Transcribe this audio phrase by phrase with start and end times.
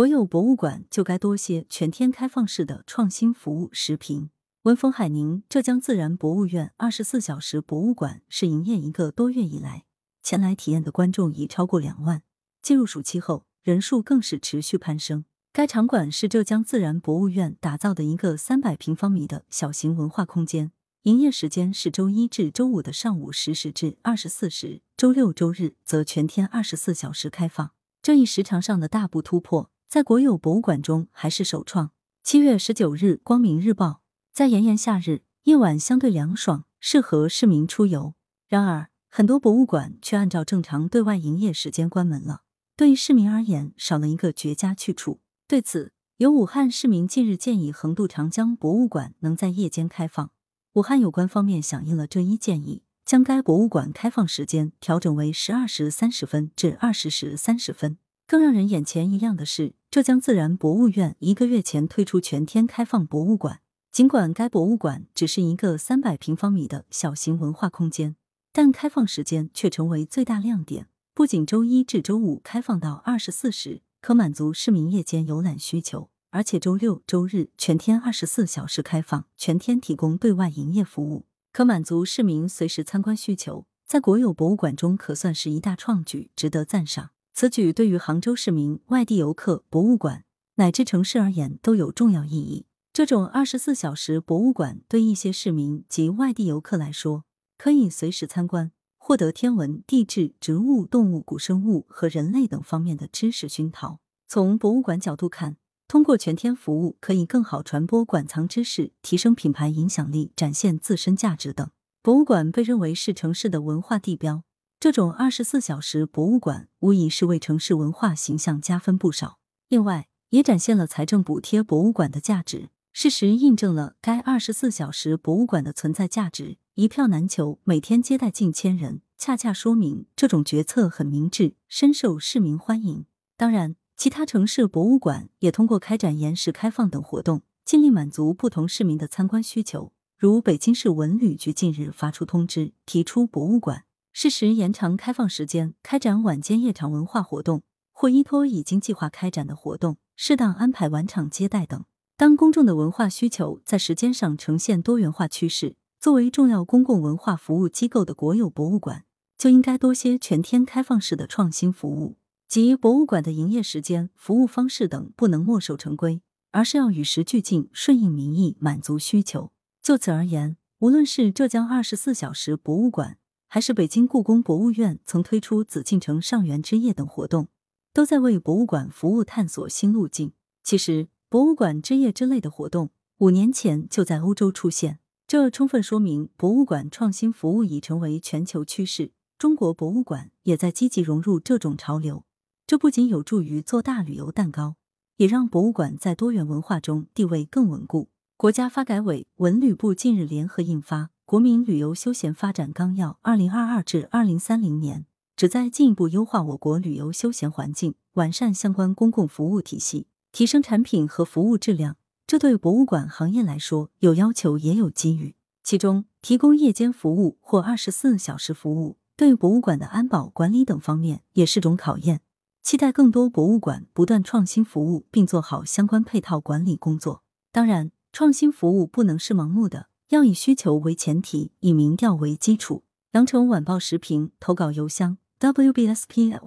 [0.00, 3.68] 国有博物馆就该多些全天开放式的创新服务。
[3.70, 4.30] 时评：
[4.62, 9.84] 文峰海宁浙江自然博物院二十四小时博物馆是营业一个多月以来，
[10.22, 12.22] 前来体验的观众已超过两万。
[12.62, 15.26] 进入暑期后，人数更是持续攀升。
[15.52, 20.72] 该场馆是浙江自然博物院打造的一个三百平方米的小型文化空间。
[21.02, 27.72] 营业时间是周一至周五的上午十时至二十四时，周六周日则全天二十四小时开放。
[28.00, 31.90] 这一时长上的大步突破，在国有博物馆中还是首创。
[32.22, 33.88] 七月十九日，《光明日报》
[34.32, 38.14] 在炎炎夏日夜晚相对凉爽，适合市民出游。
[38.46, 42.42] 然而，很多博物馆却按照正常对外营业时间关门了，
[42.76, 45.18] 对市民而言少了一个绝佳去处。
[45.48, 50.30] 对此，有武汉市民近日建议横渡长江博物馆能在夜间开放。
[50.74, 57.98] 武汉有关方面响应了这一建议，将该博物馆开放时间调整为十二时三十分至二十时三十分。
[58.28, 63.60] 更让人眼前一亮的是，浙江自然博物院一个月前推出全天开放博物馆。
[63.90, 68.14] 尽管该博物馆只是一个三百平方米的小型文化空间，
[68.52, 70.86] 但开放时间却成为最大亮点。
[71.12, 76.08] 不仅周一至周五开放到二十四时，可满足市民夜间游览需求。
[76.30, 87.10] 而且周六周日全天二十四小时开放，全天提供对外营业服务，可满足市民随时参观需求，在国有博物馆中可算是一大创举，值得赞赏。
[87.40, 92.66] 此举对于杭州市民、外地游客、博物馆乃至城市而言都有重要意义。
[92.92, 97.24] 这种二十四小时博物馆对一些市民及外地游客来说，
[97.56, 104.00] 可以随时参观，获得天文、地质、植物、动物、古生物和人类等方面的知识熏陶。
[104.28, 105.56] 从博物馆角度看，
[105.88, 111.70] 通过全天服务，可以更好传播馆藏知识，提升品牌影响力，展现自身价值等。
[112.02, 114.42] 博物馆被认为是城市的文化地标，
[114.80, 119.38] 这种二十四小时博物馆无疑是为城市文化形象加分不少。
[119.68, 126.56] 另外，也展现了财政补贴博物馆的价值，事实印证了该二十四小时博物馆的存在价值。
[126.76, 133.04] 一票难求，每天接待近千人，恰恰说明这种决策很明智，深受市民欢迎。
[133.36, 133.76] 当然。
[133.98, 139.92] 其他城市博物馆也通过开展延时开放等活动，尽力满足不同市民的参观需求。
[140.16, 147.62] 如北京市文旅局近日发出通知，提出博物馆适时延长开放时间，开展晚间夜场文化活动，
[147.92, 151.84] 或依托已经计划开展的活动，适当安排晚场接待等。
[152.16, 159.04] 当公众的文化需求在时间上呈现多元化趋势，作为重要公共文化服务机构的国有博物馆，
[159.38, 162.16] 就应该多些全天开放式的创新服务。
[162.48, 169.52] 即博物馆的营业时间、服务方式等不能墨守成规，而是要与时俱进，顺应民意，满足需求。
[169.80, 173.18] 就此而言，无论是浙江二十四小时博物馆，
[173.52, 177.48] 还是北京故宫博物院曾推出紫禁城上元之夜等活动，
[177.92, 180.34] 都在为博物馆服务探索新路径。
[180.62, 189.10] 其实，博物馆之夜之类的活动，五年前就在欧洲出现，这充分说明博物馆创新服务已成为全球趋势。
[189.36, 192.22] 中国博物馆也在积极融入这种潮流。
[192.68, 194.76] 这不仅有助于做大旅游蛋糕，
[195.16, 198.10] 也让博物馆在多元文化中地位更稳固。
[198.36, 205.02] 国家发改委、文旅部近日联合印发《国民旅游休闲发展纲要（二零二二至二零三零年）》，
[205.36, 211.96] 旨在进一步优化我国旅游休闲环境，完善相关公共服务体系，提升产品和服务质量。
[212.26, 215.36] 这对博物馆行业来说，有要求也有机遇。
[215.62, 222.22] 其中，提供夜间服务或二十四小时服务，对博物馆的安保管理等方面也是种考验。
[222.64, 227.22] 期待更多博物馆不断创新服务，并做好相关配套管理工作。
[227.52, 232.82] 当然，创新服务不能是盲目的，要以需求为前提，以民调为基础。
[233.12, 236.38] 羊城晚报时评投稿邮箱：wbspycwb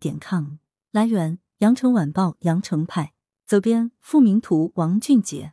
[0.00, 0.56] 点 com。
[0.90, 3.12] 来源：羊城晚报羊城派。
[3.46, 5.52] 责编：付明图，王俊杰。